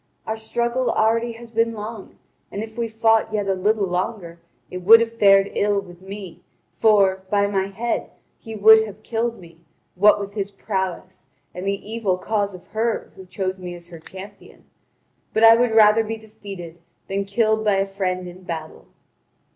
Our 0.25 0.35
struggle 0.35 0.89
already 0.89 1.33
has 1.33 1.51
been 1.51 1.75
long; 1.75 2.17
and 2.51 2.63
if 2.63 2.75
we 2.75 2.87
had 2.87 2.95
fought 2.95 3.31
yet 3.31 3.47
a 3.47 3.53
little 3.53 3.85
longer, 3.85 4.39
it 4.71 4.79
would 4.79 4.99
have 4.99 5.11
fared 5.13 5.51
ill 5.53 5.79
with 5.79 6.01
me, 6.01 6.41
for, 6.73 7.21
by 7.29 7.45
my 7.45 7.67
head, 7.67 8.09
he 8.39 8.55
would 8.55 8.83
have 8.87 9.03
killed 9.03 9.37
me, 9.39 9.59
what 9.93 10.19
with 10.19 10.33
his 10.33 10.49
prowess 10.49 11.27
and 11.53 11.67
the 11.67 11.87
evil 11.91 12.17
cause 12.17 12.55
of 12.55 12.65
her 12.69 13.11
who 13.15 13.27
chose 13.27 13.59
me 13.59 13.75
as 13.75 13.89
her 13.89 13.99
champion. 13.99 14.65
But 15.35 15.43
I 15.43 15.55
would 15.55 15.69
rather 15.69 16.03
be 16.03 16.17
defeated 16.17 16.79
than 17.07 17.23
killed 17.25 17.63
by 17.63 17.75
a 17.75 17.85
friend 17.85 18.27
in 18.27 18.41
battle." 18.41 18.87